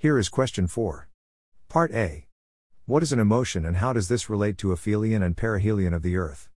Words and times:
Here 0.00 0.16
is 0.16 0.28
question 0.28 0.68
4. 0.68 1.08
Part 1.68 1.90
A. 1.90 2.28
What 2.86 3.02
is 3.02 3.12
an 3.12 3.18
emotion 3.18 3.66
and 3.66 3.78
how 3.78 3.92
does 3.92 4.06
this 4.06 4.30
relate 4.30 4.56
to 4.58 4.68
aphelion 4.68 5.24
and 5.24 5.36
perihelion 5.36 5.92
of 5.92 6.02
the 6.02 6.16
earth? 6.16 6.48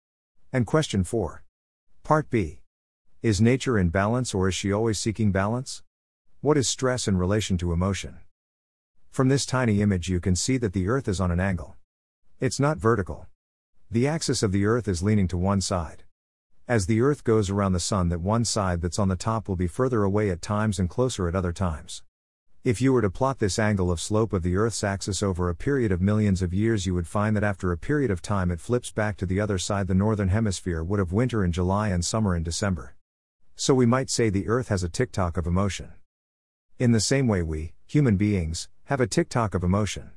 And 0.52 0.66
question 0.66 1.04
4. 1.04 1.42
Part 2.02 2.28
B. 2.28 2.60
Is 3.22 3.40
nature 3.40 3.78
in 3.78 3.88
balance 3.88 4.34
or 4.34 4.46
is 4.46 4.54
she 4.54 4.70
always 4.70 5.00
seeking 5.00 5.32
balance? 5.32 5.82
What 6.42 6.58
is 6.58 6.68
stress 6.68 7.08
in 7.08 7.16
relation 7.16 7.56
to 7.56 7.72
emotion? 7.72 8.18
From 9.10 9.30
this 9.30 9.46
tiny 9.46 9.80
image, 9.80 10.10
you 10.10 10.20
can 10.20 10.36
see 10.36 10.58
that 10.58 10.74
the 10.74 10.86
earth 10.88 11.08
is 11.08 11.18
on 11.18 11.30
an 11.30 11.40
angle. 11.40 11.76
It's 12.40 12.60
not 12.60 12.76
vertical. 12.76 13.26
The 13.90 14.06
axis 14.06 14.42
of 14.42 14.52
the 14.52 14.66
earth 14.66 14.86
is 14.86 15.02
leaning 15.02 15.28
to 15.28 15.38
one 15.38 15.62
side. 15.62 16.02
As 16.68 16.84
the 16.84 17.00
earth 17.00 17.24
goes 17.24 17.48
around 17.48 17.72
the 17.72 17.80
sun, 17.80 18.10
that 18.10 18.20
one 18.20 18.44
side 18.44 18.82
that's 18.82 18.98
on 18.98 19.08
the 19.08 19.16
top 19.16 19.48
will 19.48 19.56
be 19.56 19.66
further 19.66 20.02
away 20.02 20.28
at 20.28 20.42
times 20.42 20.78
and 20.78 20.90
closer 20.90 21.26
at 21.26 21.34
other 21.34 21.54
times. 21.54 22.02
If 22.62 22.82
you 22.82 22.92
were 22.92 23.00
to 23.00 23.08
plot 23.08 23.38
this 23.38 23.58
angle 23.58 23.90
of 23.90 24.02
slope 24.02 24.34
of 24.34 24.42
the 24.42 24.54
Earth's 24.54 24.84
axis 24.84 25.22
over 25.22 25.48
a 25.48 25.54
period 25.54 25.90
of 25.90 26.02
millions 26.02 26.42
of 26.42 26.52
years, 26.52 26.84
you 26.84 26.92
would 26.92 27.06
find 27.06 27.34
that 27.34 27.42
after 27.42 27.72
a 27.72 27.78
period 27.78 28.10
of 28.10 28.20
time 28.20 28.50
it 28.50 28.60
flips 28.60 28.90
back 28.90 29.16
to 29.16 29.24
the 29.24 29.40
other 29.40 29.56
side. 29.56 29.86
The 29.86 29.94
northern 29.94 30.28
hemisphere 30.28 30.84
would 30.84 30.98
have 30.98 31.10
winter 31.10 31.42
in 31.42 31.52
July 31.52 31.88
and 31.88 32.04
summer 32.04 32.36
in 32.36 32.42
December. 32.42 32.96
So 33.56 33.72
we 33.72 33.86
might 33.86 34.10
say 34.10 34.28
the 34.28 34.46
Earth 34.46 34.68
has 34.68 34.82
a 34.82 34.90
tick 34.90 35.10
tock 35.10 35.38
of 35.38 35.46
emotion. 35.46 35.92
In 36.78 36.92
the 36.92 37.00
same 37.00 37.26
way, 37.26 37.40
we, 37.42 37.72
human 37.86 38.18
beings, 38.18 38.68
have 38.84 39.00
a 39.00 39.06
tick 39.06 39.30
tock 39.30 39.54
of 39.54 39.64
emotion. 39.64 40.10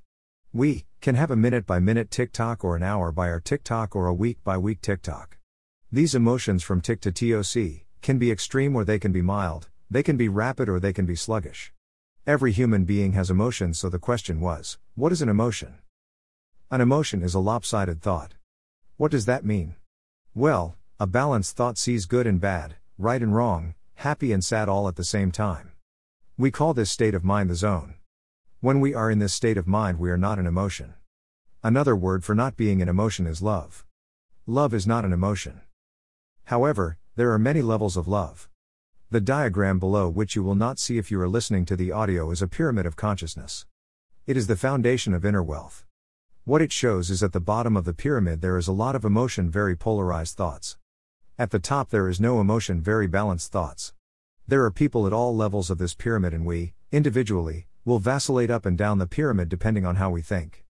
We 0.51 0.83
can 0.99 1.15
have 1.15 1.31
a 1.31 1.37
minute 1.37 1.65
by 1.65 1.79
minute 1.79 2.11
tick 2.11 2.33
tock 2.33 2.65
or 2.65 2.75
an 2.75 2.83
hour 2.83 3.13
by 3.13 3.29
hour 3.29 3.39
tick 3.39 3.63
tock 3.63 3.95
or 3.95 4.07
a 4.07 4.13
week 4.13 4.43
by 4.43 4.57
week 4.57 4.81
tick 4.81 5.01
tock. 5.01 5.37
These 5.93 6.13
emotions 6.13 6.61
from 6.61 6.81
tick 6.81 6.99
to 7.01 7.11
TOC 7.13 7.85
can 8.01 8.17
be 8.17 8.33
extreme 8.33 8.75
or 8.75 8.83
they 8.83 8.99
can 8.99 9.13
be 9.13 9.21
mild, 9.21 9.69
they 9.89 10.03
can 10.03 10.17
be 10.17 10.27
rapid 10.27 10.67
or 10.67 10.81
they 10.81 10.91
can 10.91 11.05
be 11.05 11.15
sluggish. 11.15 11.71
Every 12.25 12.53
human 12.53 12.85
being 12.85 13.11
has 13.13 13.29
emotions, 13.29 13.77
so 13.77 13.89
the 13.89 13.99
question 13.99 14.39
was 14.39 14.77
what 14.95 15.11
is 15.11 15.21
an 15.21 15.27
emotion? 15.27 15.79
An 16.71 16.79
emotion 16.79 17.21
is 17.21 17.33
a 17.33 17.39
lopsided 17.39 18.01
thought. 18.01 18.35
What 18.95 19.11
does 19.11 19.25
that 19.25 19.43
mean? 19.43 19.75
Well, 20.33 20.77
a 21.01 21.05
balanced 21.05 21.57
thought 21.57 21.77
sees 21.77 22.05
good 22.05 22.25
and 22.25 22.39
bad, 22.39 22.75
right 22.97 23.21
and 23.21 23.35
wrong, 23.35 23.75
happy 23.95 24.31
and 24.31 24.41
sad 24.41 24.69
all 24.69 24.87
at 24.87 24.95
the 24.95 25.03
same 25.03 25.33
time. 25.33 25.73
We 26.37 26.49
call 26.49 26.73
this 26.73 26.89
state 26.89 27.13
of 27.13 27.25
mind 27.25 27.49
the 27.49 27.55
zone. 27.55 27.95
When 28.61 28.79
we 28.79 28.93
are 28.93 29.11
in 29.11 29.19
this 29.19 29.33
state 29.33 29.57
of 29.57 29.67
mind, 29.67 29.99
we 29.99 30.09
are 30.09 30.17
not 30.17 30.39
an 30.39 30.47
emotion. 30.47 30.93
Another 31.61 31.93
word 31.93 32.23
for 32.23 32.33
not 32.33 32.55
being 32.55 32.81
an 32.81 32.87
emotion 32.87 33.27
is 33.27 33.41
love. 33.41 33.85
Love 34.47 34.73
is 34.73 34.87
not 34.87 35.03
an 35.03 35.11
emotion. 35.11 35.59
However, 36.45 36.97
there 37.17 37.33
are 37.33 37.39
many 37.39 37.61
levels 37.61 37.97
of 37.97 38.07
love. 38.07 38.47
The 39.13 39.21
diagram 39.21 39.77
below, 39.77 40.09
which 40.09 40.35
you 40.35 40.41
will 40.41 40.55
not 40.55 40.79
see 40.79 40.97
if 40.97 41.11
you 41.11 41.21
are 41.21 41.27
listening 41.27 41.65
to 41.65 41.75
the 41.75 41.91
audio, 41.91 42.31
is 42.31 42.41
a 42.41 42.47
pyramid 42.47 42.87
of 42.87 42.95
consciousness. 42.95 43.67
It 44.25 44.35
is 44.35 44.47
the 44.47 44.55
foundation 44.55 45.13
of 45.13 45.23
inner 45.23 45.43
wealth. 45.43 45.85
What 46.45 46.63
it 46.63 46.71
shows 46.71 47.11
is 47.11 47.21
at 47.21 47.31
the 47.31 47.39
bottom 47.39 47.77
of 47.77 47.85
the 47.85 47.93
pyramid 47.93 48.41
there 48.41 48.57
is 48.57 48.67
a 48.67 48.71
lot 48.71 48.95
of 48.95 49.05
emotion, 49.05 49.51
very 49.51 49.75
polarized 49.75 50.35
thoughts. 50.35 50.77
At 51.37 51.51
the 51.51 51.59
top 51.59 51.91
there 51.91 52.09
is 52.09 52.19
no 52.19 52.41
emotion, 52.41 52.81
very 52.81 53.05
balanced 53.05 53.51
thoughts. 53.51 53.93
There 54.47 54.63
are 54.63 54.71
people 54.71 55.05
at 55.05 55.13
all 55.13 55.35
levels 55.35 55.69
of 55.69 55.77
this 55.77 55.93
pyramid, 55.93 56.33
and 56.33 56.43
we, 56.43 56.73
individually, 56.91 57.67
will 57.85 57.99
vacillate 57.99 58.49
up 58.49 58.65
and 58.65 58.75
down 58.75 58.97
the 58.97 59.05
pyramid 59.05 59.47
depending 59.47 59.85
on 59.85 59.97
how 59.97 60.09
we 60.09 60.23
think. 60.23 60.65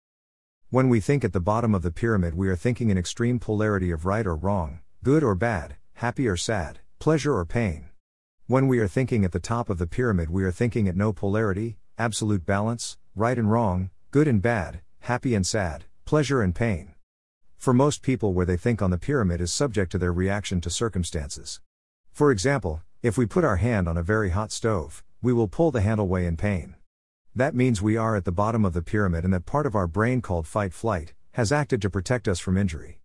When 0.69 0.89
we 0.89 0.99
think 0.99 1.23
at 1.23 1.31
the 1.31 1.39
bottom 1.39 1.73
of 1.73 1.81
the 1.81 1.91
pyramid, 1.91 2.35
we 2.35 2.49
are 2.49 2.57
thinking 2.57 2.89
in 2.89 2.97
extreme 2.97 3.39
polarity 3.39 3.89
of 3.89 4.05
right 4.05 4.27
or 4.27 4.35
wrong, 4.35 4.81
good 5.01 5.23
or 5.23 5.33
bad, 5.33 5.77
happy 5.93 6.27
or 6.27 6.35
sad, 6.35 6.79
pleasure 6.99 7.33
or 7.33 7.45
pain. 7.45 7.85
When 8.47 8.67
we 8.67 8.79
are 8.79 8.89
thinking 8.89 9.23
at 9.23 9.31
the 9.31 9.39
top 9.39 9.69
of 9.69 9.77
the 9.77 9.87
pyramid, 9.87 10.29
we 10.29 10.43
are 10.43 10.51
thinking 10.51 10.89
at 10.89 10.97
no 10.97 11.13
polarity, 11.13 11.77
absolute 11.97 12.45
balance, 12.45 12.97
right 13.15 13.37
and 13.37 13.49
wrong, 13.49 13.89
good 14.11 14.27
and 14.27 14.41
bad, 14.41 14.81
happy 14.99 15.33
and 15.33 15.47
sad, 15.47 15.85
pleasure 16.03 16.41
and 16.41 16.53
pain. 16.53 16.93
For 17.55 17.73
most 17.73 18.01
people, 18.01 18.33
where 18.33 18.45
they 18.45 18.57
think 18.57 18.81
on 18.81 18.91
the 18.91 18.97
pyramid 18.97 19.39
is 19.39 19.53
subject 19.53 19.93
to 19.93 19.97
their 19.97 20.11
reaction 20.11 20.59
to 20.59 20.69
circumstances. 20.69 21.61
For 22.11 22.31
example, 22.31 22.81
if 23.01 23.17
we 23.17 23.25
put 23.25 23.45
our 23.45 23.55
hand 23.55 23.87
on 23.87 23.95
a 23.95 24.03
very 24.03 24.31
hot 24.31 24.51
stove, 24.51 25.05
we 25.21 25.31
will 25.31 25.47
pull 25.47 25.71
the 25.71 25.79
handle 25.79 26.09
way 26.09 26.25
in 26.25 26.35
pain. 26.35 26.75
That 27.33 27.55
means 27.55 27.81
we 27.81 27.95
are 27.95 28.17
at 28.17 28.25
the 28.25 28.33
bottom 28.33 28.65
of 28.65 28.73
the 28.73 28.81
pyramid 28.81 29.23
and 29.23 29.33
that 29.33 29.45
part 29.45 29.65
of 29.65 29.73
our 29.73 29.87
brain 29.87 30.21
called 30.21 30.47
fight 30.47 30.73
flight 30.73 31.13
has 31.31 31.53
acted 31.53 31.81
to 31.81 31.89
protect 31.89 32.27
us 32.27 32.41
from 32.41 32.57
injury. 32.57 32.99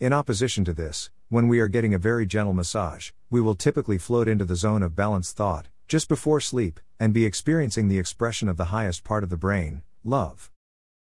In 0.00 0.12
opposition 0.12 0.64
to 0.64 0.74
this, 0.74 1.10
when 1.30 1.46
we 1.46 1.60
are 1.60 1.68
getting 1.68 1.94
a 1.94 1.98
very 1.98 2.26
gentle 2.26 2.52
massage, 2.52 3.12
we 3.30 3.40
will 3.40 3.54
typically 3.54 3.98
float 3.98 4.26
into 4.26 4.44
the 4.44 4.56
zone 4.56 4.82
of 4.82 4.96
balanced 4.96 5.36
thought, 5.36 5.68
just 5.86 6.08
before 6.08 6.40
sleep, 6.40 6.80
and 6.98 7.14
be 7.14 7.24
experiencing 7.24 7.86
the 7.86 8.00
expression 8.00 8.48
of 8.48 8.56
the 8.56 8.66
highest 8.66 9.04
part 9.04 9.22
of 9.22 9.30
the 9.30 9.36
brain, 9.36 9.82
love. 10.02 10.50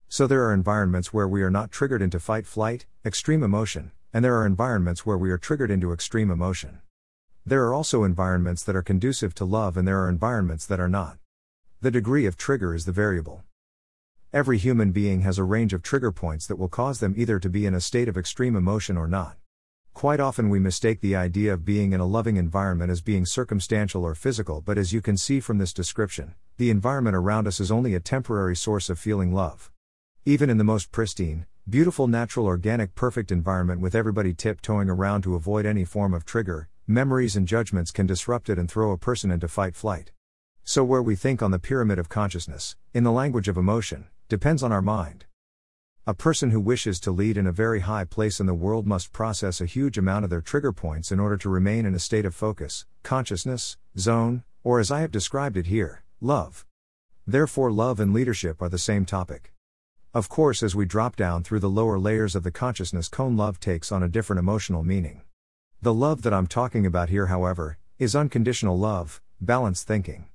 So 0.09 0.27
there 0.27 0.43
are 0.43 0.53
environments 0.53 1.13
where 1.13 1.29
we 1.29 1.41
are 1.43 1.49
not 1.49 1.71
triggered 1.71 2.01
into 2.01 2.19
fight 2.19 2.45
flight, 2.45 2.85
extreme 3.05 3.41
emotion, 3.41 3.93
and 4.11 4.25
there 4.25 4.35
are 4.35 4.45
environments 4.45 5.05
where 5.05 5.17
we 5.17 5.31
are 5.31 5.37
triggered 5.37 5.71
into 5.71 5.93
extreme 5.93 6.29
emotion. 6.29 6.81
There 7.45 7.63
are 7.63 7.73
also 7.73 8.03
environments 8.03 8.63
that 8.63 8.75
are 8.75 8.81
conducive 8.81 9.33
to 9.35 9.45
love 9.45 9.77
and 9.77 9.87
there 9.87 10.01
are 10.01 10.09
environments 10.09 10.65
that 10.65 10.81
are 10.81 10.89
not. 10.89 11.19
The 11.79 11.89
degree 11.89 12.25
of 12.25 12.35
trigger 12.35 12.75
is 12.75 12.83
the 12.83 12.91
variable. 12.91 13.45
Every 14.33 14.57
human 14.57 14.91
being 14.91 15.21
has 15.21 15.37
a 15.37 15.45
range 15.45 15.71
of 15.71 15.81
trigger 15.81 16.11
points 16.11 16.47
that 16.47 16.57
will 16.57 16.67
cause 16.67 16.99
them 16.99 17.13
either 17.15 17.39
to 17.39 17.49
be 17.49 17.65
in 17.65 17.73
a 17.73 17.79
state 17.79 18.09
of 18.09 18.17
extreme 18.17 18.57
emotion 18.57 18.97
or 18.97 19.07
not. 19.07 19.37
Quite 19.93 20.19
often 20.19 20.49
we 20.49 20.59
mistake 20.59 21.01
the 21.01 21.15
idea 21.15 21.53
of 21.53 21.65
being 21.65 21.93
in 21.93 21.99
a 21.99 22.05
loving 22.05 22.37
environment 22.37 22.89
as 22.89 23.01
being 23.01 23.25
circumstantial 23.25 24.03
or 24.03 24.15
physical, 24.15 24.61
but 24.61 24.77
as 24.77 24.93
you 24.93 25.01
can 25.01 25.17
see 25.17 25.39
from 25.39 25.57
this 25.57 25.73
description, 25.73 26.33
the 26.57 26.69
environment 26.69 27.15
around 27.15 27.47
us 27.47 27.59
is 27.59 27.71
only 27.71 27.93
a 27.93 27.99
temporary 27.99 28.55
source 28.55 28.89
of 28.89 28.97
feeling 28.97 29.33
love. 29.33 29.71
Even 30.25 30.49
in 30.49 30.57
the 30.57 30.63
most 30.63 30.91
pristine, 30.91 31.45
beautiful, 31.69 32.07
natural, 32.07 32.45
organic, 32.45 32.95
perfect 32.95 33.31
environment 33.31 33.81
with 33.81 33.93
everybody 33.93 34.33
tiptoeing 34.33 34.89
around 34.89 35.21
to 35.21 35.35
avoid 35.35 35.65
any 35.65 35.85
form 35.85 36.13
of 36.13 36.25
trigger, 36.25 36.69
memories 36.87 37.35
and 37.35 37.47
judgments 37.47 37.91
can 37.91 38.05
disrupt 38.05 38.49
it 38.49 38.57
and 38.57 38.69
throw 38.69 38.91
a 38.91 38.97
person 38.97 39.29
into 39.29 39.47
fight 39.47 39.75
flight. 39.75 40.11
So, 40.63 40.83
where 40.83 41.01
we 41.01 41.15
think 41.15 41.41
on 41.41 41.51
the 41.51 41.59
pyramid 41.59 41.99
of 41.99 42.09
consciousness, 42.09 42.75
in 42.93 43.03
the 43.03 43.11
language 43.11 43.47
of 43.47 43.57
emotion, 43.57 44.07
depends 44.29 44.63
on 44.63 44.71
our 44.71 44.81
mind. 44.81 45.25
A 46.07 46.15
person 46.15 46.49
who 46.49 46.59
wishes 46.59 46.99
to 47.01 47.11
lead 47.11 47.37
in 47.37 47.45
a 47.45 47.51
very 47.51 47.81
high 47.81 48.05
place 48.05 48.39
in 48.39 48.47
the 48.47 48.55
world 48.55 48.87
must 48.87 49.13
process 49.13 49.61
a 49.61 49.67
huge 49.67 49.99
amount 49.99 50.23
of 50.23 50.31
their 50.31 50.41
trigger 50.41 50.71
points 50.73 51.11
in 51.11 51.19
order 51.19 51.37
to 51.37 51.47
remain 51.47 51.85
in 51.85 51.93
a 51.93 51.99
state 51.99 52.25
of 52.25 52.33
focus, 52.33 52.87
consciousness, 53.03 53.77
zone, 53.95 54.43
or 54.63 54.79
as 54.79 54.89
I 54.89 55.01
have 55.01 55.11
described 55.11 55.57
it 55.57 55.67
here, 55.67 56.01
love. 56.19 56.65
Therefore, 57.27 57.71
love 57.71 57.99
and 57.99 58.15
leadership 58.15 58.63
are 58.63 58.69
the 58.69 58.79
same 58.79 59.05
topic. 59.05 59.53
Of 60.11 60.27
course, 60.27 60.63
as 60.63 60.73
we 60.73 60.87
drop 60.87 61.15
down 61.15 61.43
through 61.43 61.59
the 61.59 61.69
lower 61.69 61.99
layers 61.99 62.35
of 62.35 62.41
the 62.41 62.49
consciousness 62.49 63.07
cone, 63.07 63.37
love 63.37 63.59
takes 63.59 63.91
on 63.91 64.01
a 64.01 64.09
different 64.09 64.39
emotional 64.39 64.83
meaning. 64.83 65.21
The 65.83 65.93
love 65.93 66.23
that 66.23 66.33
I'm 66.33 66.47
talking 66.47 66.83
about 66.83 67.09
here, 67.09 67.27
however, 67.27 67.77
is 67.99 68.15
unconditional 68.15 68.75
love, 68.75 69.21
balanced 69.39 69.85
thinking. 69.85 70.29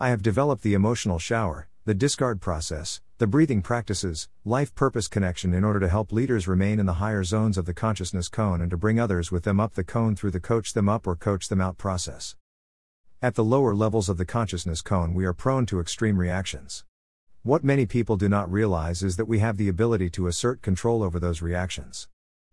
I 0.00 0.08
have 0.08 0.20
developed 0.20 0.64
the 0.64 0.74
emotional 0.74 1.20
shower, 1.20 1.68
the 1.84 1.94
discard 1.94 2.40
process, 2.40 3.00
the 3.20 3.26
breathing 3.26 3.60
practices, 3.60 4.30
life 4.46 4.74
purpose 4.74 5.06
connection 5.06 5.52
in 5.52 5.62
order 5.62 5.78
to 5.78 5.90
help 5.90 6.10
leaders 6.10 6.48
remain 6.48 6.80
in 6.80 6.86
the 6.86 6.94
higher 6.94 7.22
zones 7.22 7.58
of 7.58 7.66
the 7.66 7.74
consciousness 7.74 8.30
cone 8.30 8.62
and 8.62 8.70
to 8.70 8.78
bring 8.78 8.98
others 8.98 9.30
with 9.30 9.44
them 9.44 9.60
up 9.60 9.74
the 9.74 9.84
cone 9.84 10.16
through 10.16 10.30
the 10.30 10.40
coach 10.40 10.72
them 10.72 10.88
up 10.88 11.06
or 11.06 11.14
coach 11.14 11.48
them 11.48 11.60
out 11.60 11.76
process. 11.76 12.34
At 13.20 13.34
the 13.34 13.44
lower 13.44 13.74
levels 13.74 14.08
of 14.08 14.16
the 14.16 14.24
consciousness 14.24 14.80
cone, 14.80 15.12
we 15.12 15.26
are 15.26 15.34
prone 15.34 15.66
to 15.66 15.80
extreme 15.80 16.16
reactions. 16.16 16.86
What 17.42 17.62
many 17.62 17.84
people 17.84 18.16
do 18.16 18.26
not 18.26 18.50
realize 18.50 19.02
is 19.02 19.16
that 19.16 19.28
we 19.28 19.40
have 19.40 19.58
the 19.58 19.68
ability 19.68 20.08
to 20.12 20.26
assert 20.26 20.62
control 20.62 21.02
over 21.02 21.20
those 21.20 21.42
reactions. 21.42 22.08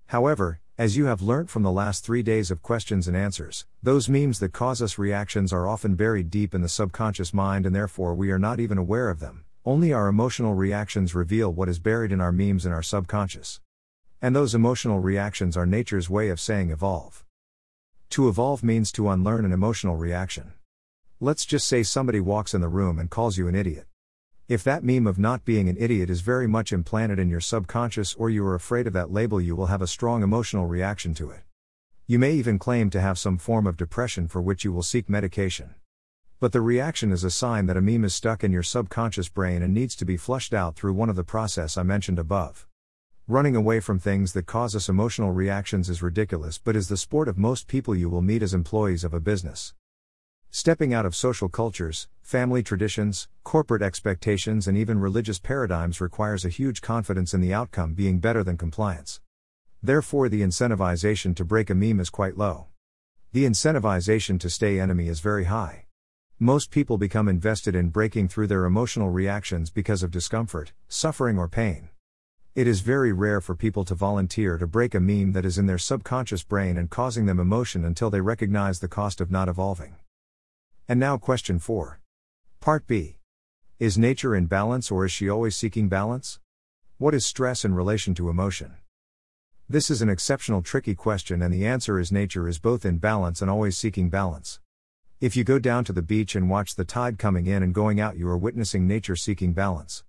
However, 0.07 0.59
as 0.77 0.97
you 0.97 1.05
have 1.05 1.21
learnt 1.21 1.49
from 1.49 1.63
the 1.63 1.71
last 1.71 2.03
three 2.03 2.23
days 2.23 2.51
of 2.51 2.61
questions 2.61 3.07
and 3.07 3.15
answers, 3.15 3.65
those 3.81 4.09
memes 4.09 4.39
that 4.39 4.51
cause 4.51 4.81
us 4.81 4.97
reactions 4.97 5.53
are 5.53 5.65
often 5.65 5.95
buried 5.95 6.29
deep 6.29 6.53
in 6.53 6.59
the 6.59 6.67
subconscious 6.67 7.33
mind 7.33 7.65
and 7.65 7.73
therefore 7.73 8.13
we 8.13 8.31
are 8.31 8.37
not 8.37 8.59
even 8.59 8.77
aware 8.77 9.09
of 9.09 9.21
them. 9.21 9.45
Only 9.67 9.91
our 9.91 10.07
emotional 10.07 10.53
reactions 10.53 11.13
reveal 11.13 11.51
what 11.51 11.67
is 11.67 11.77
buried 11.77 12.13
in 12.13 12.21
our 12.21 12.31
memes 12.31 12.63
and 12.63 12.73
our 12.73 12.81
subconscious. 12.81 13.59
And 14.21 14.33
those 14.33 14.55
emotional 14.55 14.99
reactions 15.01 15.57
are 15.57 15.65
nature's 15.65 16.09
way 16.09 16.29
of 16.29 16.39
saying 16.39 16.69
evolve. 16.69 17.25
To 18.11 18.29
evolve 18.29 18.63
means 18.63 18.93
to 18.93 19.09
unlearn 19.09 19.43
an 19.43 19.51
emotional 19.51 19.97
reaction. 19.97 20.53
Let's 21.19 21.45
just 21.45 21.67
say 21.67 21.83
somebody 21.83 22.21
walks 22.21 22.53
in 22.53 22.61
the 22.61 22.69
room 22.69 22.97
and 22.97 23.09
calls 23.09 23.37
you 23.37 23.49
an 23.49 23.55
idiot. 23.55 23.87
If 24.47 24.63
that 24.63 24.85
meme 24.85 25.05
of 25.05 25.19
not 25.19 25.43
being 25.43 25.67
an 25.67 25.75
idiot 25.77 26.09
is 26.09 26.21
very 26.21 26.47
much 26.47 26.71
implanted 26.71 27.19
in 27.19 27.29
your 27.29 27.41
subconscious 27.41 28.15
or 28.15 28.29
you 28.29 28.45
are 28.45 28.55
afraid 28.55 28.87
of 28.87 28.93
that 28.93 29.11
label, 29.11 29.41
you 29.41 29.53
will 29.53 29.65
have 29.65 29.81
a 29.81 29.85
strong 29.85 30.23
emotional 30.23 30.65
reaction 30.65 31.13
to 31.15 31.29
it. 31.29 31.41
You 32.05 32.19
may 32.19 32.31
even 32.31 32.57
claim 32.57 32.89
to 32.91 33.01
have 33.01 33.19
some 33.19 33.37
form 33.37 33.67
of 33.67 33.75
depression 33.75 34.29
for 34.29 34.41
which 34.41 34.63
you 34.63 34.71
will 34.71 34.81
seek 34.81 35.09
medication. 35.09 35.75
But 36.39 36.51
the 36.51 36.61
reaction 36.61 37.11
is 37.11 37.23
a 37.23 37.31
sign 37.31 37.65
that 37.65 37.77
a 37.77 37.81
meme 37.81 38.03
is 38.03 38.13
stuck 38.13 38.43
in 38.43 38.51
your 38.51 38.61
subconscious 38.61 39.27
brain 39.27 39.63
and 39.63 39.73
needs 39.73 39.95
to 39.95 40.05
be 40.05 40.17
flushed 40.17 40.53
out 40.53 40.75
through 40.75 40.93
one 40.93 41.09
of 41.09 41.15
the 41.15 41.23
process 41.23 41.79
I 41.79 41.81
mentioned 41.81 42.19
above. 42.19 42.67
Running 43.27 43.55
away 43.55 43.79
from 43.79 43.97
things 43.97 44.33
that 44.33 44.45
cause 44.45 44.75
us 44.75 44.87
emotional 44.87 45.31
reactions 45.31 45.89
is 45.89 46.03
ridiculous 46.03 46.59
but 46.59 46.75
is 46.75 46.89
the 46.89 46.95
sport 46.95 47.27
of 47.27 47.39
most 47.39 47.67
people 47.67 47.95
you 47.95 48.07
will 48.07 48.21
meet 48.21 48.43
as 48.43 48.53
employees 48.53 49.03
of 49.03 49.15
a 49.15 49.19
business. 49.19 49.73
Stepping 50.51 50.93
out 50.93 51.07
of 51.07 51.15
social 51.15 51.49
cultures, 51.49 52.07
family 52.21 52.61
traditions, 52.61 53.27
corporate 53.43 53.81
expectations, 53.81 54.67
and 54.67 54.77
even 54.77 54.99
religious 54.99 55.39
paradigms 55.39 55.99
requires 55.99 56.45
a 56.45 56.49
huge 56.49 56.81
confidence 56.81 57.33
in 57.33 57.41
the 57.41 57.53
outcome 57.53 57.95
being 57.95 58.19
better 58.19 58.43
than 58.43 58.57
compliance. 58.57 59.21
Therefore, 59.81 60.29
the 60.29 60.43
incentivization 60.43 61.35
to 61.35 61.43
break 61.43 61.71
a 61.71 61.75
meme 61.75 61.99
is 61.99 62.11
quite 62.11 62.37
low. 62.37 62.67
The 63.33 63.45
incentivization 63.45 64.39
to 64.41 64.51
stay 64.51 64.79
enemy 64.79 65.07
is 65.07 65.19
very 65.19 65.45
high. 65.45 65.86
Most 66.39 66.69
people 66.69 66.99
become 66.99 67.27
invested 67.27 67.73
in 67.73 67.89
breaking 67.89 68.27
through 68.27 68.45
their 68.45 68.65
emotional 68.65 69.09
reactions 69.09 69.71
because 69.71 70.03
of 70.03 70.11
discomfort, 70.11 70.71
suffering, 70.87 71.35
or 71.35 71.47
pain. 71.47 71.89
It 72.53 72.67
is 72.67 72.81
very 72.81 73.11
rare 73.11 73.41
for 73.41 73.55
people 73.55 73.83
to 73.85 73.95
volunteer 73.95 74.59
to 74.59 74.67
break 74.67 74.93
a 74.93 74.99
meme 74.99 75.31
that 75.31 75.45
is 75.45 75.57
in 75.57 75.65
their 75.65 75.79
subconscious 75.79 76.43
brain 76.43 76.77
and 76.77 76.91
causing 76.91 77.25
them 77.25 77.39
emotion 77.39 77.83
until 77.83 78.11
they 78.11 78.21
recognize 78.21 78.77
the 78.77 78.87
cost 78.87 79.19
of 79.19 79.31
not 79.31 79.49
evolving. 79.49 79.95
And 80.87 80.99
now, 80.99 81.17
question 81.17 81.57
4. 81.57 81.99
Part 82.59 82.85
B. 82.85 83.17
Is 83.79 83.97
nature 83.97 84.35
in 84.35 84.45
balance 84.45 84.91
or 84.91 85.05
is 85.05 85.11
she 85.11 85.27
always 85.27 85.55
seeking 85.55 85.89
balance? 85.89 86.39
What 86.99 87.15
is 87.15 87.25
stress 87.25 87.65
in 87.65 87.73
relation 87.73 88.13
to 88.13 88.29
emotion? 88.29 88.75
This 89.67 89.89
is 89.89 90.03
an 90.03 90.09
exceptional 90.09 90.61
tricky 90.61 90.93
question, 90.93 91.41
and 91.41 91.51
the 91.51 91.65
answer 91.65 91.99
is 91.99 92.11
nature 92.11 92.47
is 92.47 92.59
both 92.59 92.85
in 92.85 92.99
balance 92.99 93.41
and 93.41 93.49
always 93.49 93.75
seeking 93.75 94.11
balance. 94.11 94.59
If 95.19 95.35
you 95.35 95.43
go 95.43 95.57
down 95.57 95.83
to 95.85 95.93
the 95.93 96.03
beach 96.03 96.35
and 96.35 96.47
watch 96.47 96.75
the 96.75 96.85
tide 96.85 97.17
coming 97.17 97.47
in 97.47 97.63
and 97.63 97.73
going 97.73 97.99
out, 97.99 98.17
you 98.17 98.29
are 98.29 98.37
witnessing 98.37 98.85
nature 98.85 99.15
seeking 99.15 99.51
balance. 99.51 100.03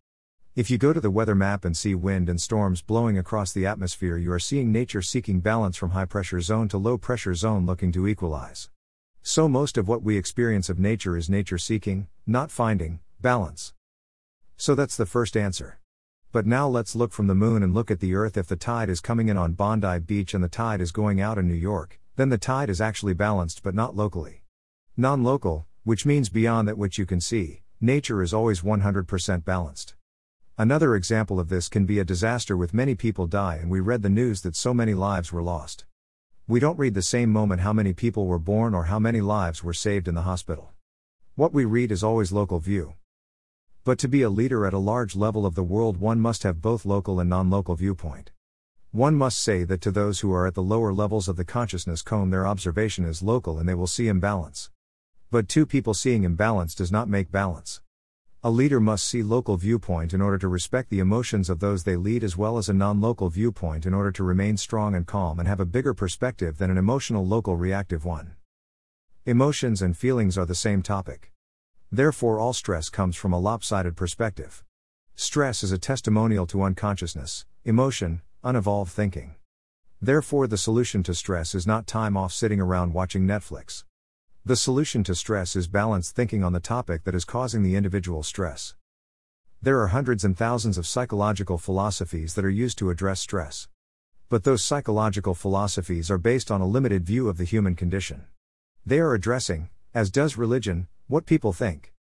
If 0.55 0.71
you 0.71 0.77
go 0.77 0.93
to 0.93 1.01
the 1.01 1.11
weather 1.11 1.35
map 1.35 1.65
and 1.65 1.75
see 1.75 1.95
wind 1.95 2.29
and 2.29 2.39
storms 2.39 2.83
blowing 2.83 3.17
across 3.17 3.51
the 3.51 3.65
atmosphere, 3.65 4.19
you 4.19 4.31
are 4.33 4.39
seeing 4.39 4.71
nature 4.71 5.01
seeking 5.01 5.41
balance 5.41 5.79
from 5.79 5.93
high 5.93 6.05
pressure 6.05 6.43
zone 6.43 6.69
to 6.69 6.77
low 6.77 6.99
pressure 6.99 7.33
zone 7.33 7.65
looking 7.65 7.91
to 7.93 8.07
equalize. 8.07 8.69
So, 9.23 9.49
most 9.49 9.79
of 9.79 9.89
what 9.89 10.03
we 10.03 10.19
experience 10.19 10.69
of 10.69 10.79
nature 10.79 11.17
is 11.17 11.31
nature 11.31 11.57
seeking, 11.57 12.09
not 12.27 12.51
finding, 12.51 13.01
balance. 13.19 13.73
So, 14.59 14.75
that's 14.75 14.99
the 14.99 15.07
first 15.07 15.39
answer. 15.39 15.81
But 16.33 16.45
now 16.45 16.69
let's 16.69 16.95
look 16.95 17.13
from 17.13 17.29
the 17.29 17.35
moon 17.35 17.63
and 17.63 17.73
look 17.73 17.91
at 17.91 18.01
the 18.01 18.15
Earth. 18.15 18.37
If 18.37 18.49
the 18.49 18.57
tide 18.57 18.91
is 18.91 19.01
coming 19.01 19.31
in 19.31 19.39
on 19.39 19.55
Bondi 19.55 20.01
Beach 20.01 20.35
and 20.35 20.45
the 20.45 20.49
tide 20.49 20.83
is 20.83 20.93
going 20.93 21.19
out 21.19 21.39
in 21.39 21.49
New 21.49 21.55
York, 21.55 21.99
then 22.17 22.29
the 22.29 22.37
tide 22.37 22.69
is 22.69 22.83
actually 22.83 23.15
balanced 23.15 23.63
but 23.63 23.75
not 23.75 23.97
locally. 23.97 24.43
Non 25.01 25.23
local, 25.23 25.65
which 25.85 26.05
means 26.05 26.29
beyond 26.29 26.67
that 26.67 26.77
which 26.77 26.99
you 26.99 27.07
can 27.07 27.21
see, 27.21 27.63
nature 27.81 28.21
is 28.21 28.35
always 28.35 28.63
100% 28.63 29.45
balanced. 29.45 29.95
Another 30.59 30.97
example 30.97 31.39
of 31.39 31.49
this 31.49 31.69
can 31.69 31.87
be 31.87 32.01
a 32.01 32.05
disaster 32.05 32.57
with 32.57 32.75
many 32.75 32.97
people 32.97 33.29
die, 33.29 33.59
and 33.63 33.71
we 33.71 33.79
read 33.79 34.03
the 34.03 34.09
news 34.09 34.41
that 34.41 34.57
so 34.57 34.75
many 34.75 34.95
lives 34.95 35.33
were 35.33 35.41
lost. 35.41 35.87
We 36.49 36.59
don't 36.59 36.81
read 36.81 36.95
the 36.95 37.03
same 37.03 37.31
moment 37.31 37.61
how 37.61 37.73
many 37.73 37.93
people 37.93 38.27
were 38.27 38.41
born 38.41 38.75
or 38.75 38.87
how 38.87 38.99
many 38.99 39.21
lives 39.21 39.63
were 39.63 39.73
saved 39.73 40.09
in 40.09 40.17
the 40.17 40.23
hospital. 40.23 40.73
What 41.37 41.53
we 41.53 41.65
read 41.65 41.93
is 41.93 42.03
always 42.03 42.33
local 42.33 42.59
view. 42.59 42.95
But 43.85 44.01
to 44.01 44.09
be 44.09 44.23
a 44.23 44.29
leader 44.29 44.67
at 44.67 44.75
a 44.75 44.79
large 44.79 45.15
level 45.15 45.47
of 45.47 45.55
the 45.55 45.63
world, 45.63 45.99
one 45.99 46.19
must 46.19 46.43
have 46.43 46.61
both 46.61 46.85
local 46.85 47.21
and 47.21 47.31
non 47.31 47.51
local 47.51 47.77
viewpoint. 47.77 48.33
One 48.91 49.15
must 49.15 49.39
say 49.39 49.63
that 49.63 49.81
to 49.83 49.93
those 49.93 50.19
who 50.19 50.33
are 50.33 50.49
at 50.49 50.55
the 50.55 50.61
lower 50.61 50.93
levels 50.93 51.29
of 51.29 51.37
the 51.37 51.45
consciousness 51.45 52.03
cone, 52.03 52.31
their 52.31 52.49
observation 52.49 53.05
is 53.05 53.23
local 53.23 53.61
and 53.61 53.69
they 53.69 53.75
will 53.75 53.87
see 53.87 54.09
imbalance. 54.09 54.71
But 55.31 55.47
two 55.47 55.67
people 55.67 55.93
seeing 55.93 56.25
imbalance 56.25 56.75
does 56.75 56.91
not 56.91 57.07
make 57.07 57.31
balance. 57.31 57.83
A 58.43 58.51
leader 58.51 58.81
must 58.81 59.05
see 59.05 59.23
local 59.23 59.59
viewpoint 59.59 60.15
in 60.15 60.23
order 60.23 60.39
to 60.39 60.49
respect 60.49 60.89
the 60.89 61.01
emotions 61.01 61.51
of 61.51 61.61
those 61.61 61.85
they 61.85 61.97
lead 61.97 62.25
as 62.25 62.39
well 62.39 62.57
as 62.57 62.71
a 62.71 62.73
non-local 62.73 63.29
viewpoint 63.29 63.85
in 63.85 63.93
order 63.93 64.11
to 64.13 64.25
remain 64.25 64.57
strong 64.57 64.95
and 64.95 65.07
calm 65.07 65.39
and 65.39 65.47
have 65.47 65.61
a 65.61 65.67
bigger 65.67 65.93
perspective 65.93 66.57
than 66.57 66.71
an 66.71 66.79
emotional 66.79 67.27
local 67.27 67.57
reactive 67.57 68.07
one. 68.07 68.37
Emotions 69.27 69.83
and 69.83 69.99
feelings 69.99 70.39
are 70.39 70.47
the 70.47 70.55
same 70.55 70.81
topic. 70.81 71.31
Therefore, 71.93 72.39
all 72.39 72.55
stress 72.55 72.89
comes 72.89 73.15
from 73.15 73.35
a 73.35 73.39
lopsided 73.39 73.97
perspective. 73.97 74.65
Stress 75.15 75.63
is 75.63 75.73
a 75.73 75.79
testimonial 75.79 76.47
to 76.47 76.63
unconsciousness, 76.63 77.45
emotion, 77.67 78.23
unevolved 78.43 78.93
thinking. 78.93 79.35
Therefore, 80.01 80.47
the 80.47 80.57
solution 80.57 81.03
to 81.03 81.13
stress 81.13 81.55
is 81.55 81.67
not 81.67 81.87
time 81.87 82.17
off 82.17 82.33
sitting 82.33 82.61
around 82.61 82.95
watching 82.95 83.27
Netflix. 83.27 83.85
The 84.49 84.57
solution 84.57 85.05
to 85.05 85.15
stress 85.15 85.55
is 85.57 85.69
balanced 85.69 86.17
thinking 86.17 86.43
on 86.43 86.55
the 86.55 86.59
topic 86.59 87.05
that 87.05 87.15
is 87.15 87.27
causing 87.27 87.63
the 87.63 87.77
individual 87.77 88.23
stress. 88.23 88.75
There 89.61 89.79
are 89.83 89.89
hundreds 89.89 90.25
and 90.25 90.35
thousands 90.35 90.79
of 90.79 90.87
psychological 90.87 91.59
philosophies 91.59 92.33
that 92.33 92.47
are 92.47 92.49
used 92.65 92.79
to 92.79 92.89
address 92.89 93.21
stress. 93.21 93.69
But 94.31 94.45
those 94.45 94.65
psychological 94.65 95.35
philosophies 95.35 96.11
are 96.11 96.17
based 96.17 96.51
on 96.51 96.63
a 96.63 96.67
limited 96.67 97.05
view 97.05 97.29
of 97.29 97.37
the 97.37 97.45
human 97.45 97.75
condition. 97.75 98.25
They 98.87 99.01
are 99.01 99.13
addressing, 99.13 99.69
as 99.93 100.11
does 100.11 100.39
religion, 100.39 100.89
what 101.09 101.27
people 101.27 101.53
think. 101.53 101.93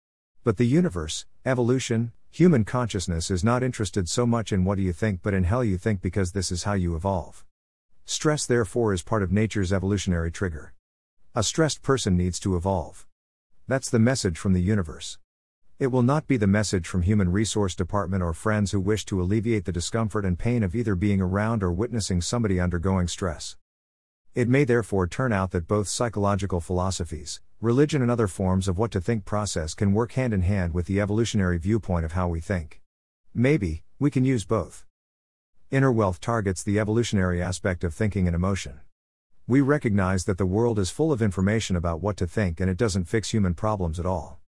But 0.42 0.56
the 0.56 0.64
universe, 0.64 1.26
evolution, 1.44 2.12
human 2.30 2.64
consciousness 2.64 3.30
is 3.30 3.44
not 3.44 3.62
interested 3.62 4.08
so 4.08 4.24
much 4.24 4.54
in 4.54 4.64
what 4.64 4.76
do 4.76 4.82
you 4.82 4.94
think 4.94 5.20
but 5.22 5.34
in 5.34 5.44
how 5.44 5.60
you 5.60 5.76
think 5.76 6.00
because 6.00 6.32
this 6.32 6.50
is 6.50 6.62
how 6.62 6.72
you 6.72 6.96
evolve. 6.96 7.44
Stress, 8.06 8.46
therefore, 8.46 8.94
is 8.94 9.02
part 9.02 9.22
of 9.22 9.30
nature's 9.30 9.70
evolutionary 9.70 10.32
trigger. 10.32 10.72
A 11.38 11.44
stressed 11.44 11.82
person 11.82 12.16
needs 12.16 12.40
to 12.40 12.56
evolve. 12.56 13.06
That's 13.68 13.88
the 13.88 14.00
message 14.00 14.36
from 14.36 14.54
the 14.54 14.60
universe. 14.60 15.18
It 15.78 15.86
will 15.86 16.02
not 16.02 16.26
be 16.26 16.36
the 16.36 16.48
message 16.48 16.88
from 16.88 17.02
Human 17.02 17.30
Resource 17.30 17.76
Department 17.76 18.24
or 18.24 18.32
friends 18.32 18.72
who 18.72 18.80
wish 18.80 19.04
to 19.04 19.22
alleviate 19.22 19.64
the 19.64 19.70
discomfort 19.70 20.24
and 20.24 20.36
pain 20.36 20.64
of 20.64 20.74
either 20.74 20.96
being 20.96 21.20
around 21.20 21.62
or 21.62 21.70
witnessing 21.70 22.20
somebody 22.20 22.58
undergoing 22.58 23.06
stress. 23.06 23.56
It 24.34 24.48
may 24.48 24.64
therefore 24.64 25.06
turn 25.06 25.32
out 25.32 25.52
that 25.52 25.68
both 25.68 25.86
psychological 25.86 26.60
philosophies, 26.60 27.40
religion, 27.60 28.02
and 28.02 28.10
other 28.10 28.26
forms 28.26 28.66
of 28.66 28.76
what 28.76 28.90
to 28.90 29.00
think 29.00 29.24
process 29.24 29.74
can 29.74 29.92
work 29.92 30.14
hand 30.14 30.34
in 30.34 30.42
hand 30.42 30.74
with 30.74 30.86
the 30.86 31.00
evolutionary 31.00 31.58
viewpoint 31.58 32.04
of 32.04 32.14
how 32.14 32.26
we 32.26 32.40
think. 32.40 32.82
Maybe, 33.32 33.84
we 34.00 34.10
can 34.10 34.24
use 34.24 34.44
both. 34.44 34.86
Inner 35.70 35.92
wealth 35.92 36.20
targets 36.20 36.64
the 36.64 36.80
evolutionary 36.80 37.40
aspect 37.40 37.84
of 37.84 37.94
thinking 37.94 38.26
and 38.26 38.34
emotion. 38.34 38.80
We 39.48 39.62
recognize 39.62 40.26
that 40.26 40.36
the 40.36 40.44
world 40.44 40.78
is 40.78 40.90
full 40.90 41.10
of 41.10 41.22
information 41.22 41.74
about 41.74 42.02
what 42.02 42.18
to 42.18 42.26
think 42.26 42.60
and 42.60 42.68
it 42.68 42.76
doesn't 42.76 43.06
fix 43.06 43.30
human 43.30 43.54
problems 43.54 43.98
at 43.98 44.04
all. 44.04 44.40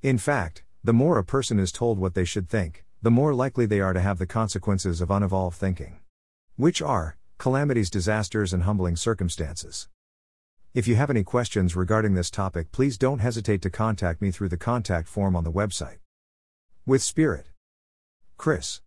In 0.00 0.16
fact, 0.16 0.64
the 0.82 0.94
more 0.94 1.18
a 1.18 1.24
person 1.24 1.58
is 1.58 1.70
told 1.70 1.98
what 1.98 2.14
they 2.14 2.24
should 2.24 2.48
think, 2.48 2.86
the 3.02 3.10
more 3.10 3.34
likely 3.34 3.66
they 3.66 3.80
are 3.80 3.92
to 3.92 4.00
have 4.00 4.16
the 4.16 4.26
consequences 4.26 5.02
of 5.02 5.10
unevolved 5.10 5.58
thinking. 5.58 6.00
Which 6.56 6.80
are 6.80 7.18
calamities, 7.36 7.90
disasters, 7.90 8.54
and 8.54 8.62
humbling 8.62 8.96
circumstances. 8.96 9.88
If 10.72 10.88
you 10.88 10.94
have 10.96 11.10
any 11.10 11.22
questions 11.22 11.76
regarding 11.76 12.14
this 12.14 12.30
topic, 12.30 12.72
please 12.72 12.96
don't 12.96 13.18
hesitate 13.18 13.60
to 13.60 13.68
contact 13.68 14.22
me 14.22 14.30
through 14.30 14.48
the 14.48 14.56
contact 14.56 15.06
form 15.06 15.36
on 15.36 15.44
the 15.44 15.52
website. 15.52 15.98
With 16.86 17.02
Spirit. 17.02 17.48
Chris. 18.38 18.74